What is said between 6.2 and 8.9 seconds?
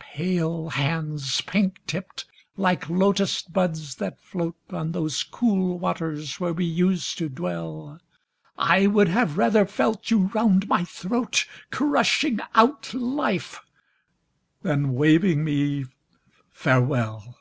where we used to dwell, I